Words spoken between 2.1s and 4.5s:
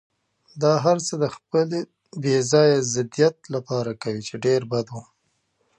بې ځایه ضدیت لپاره کوي، چې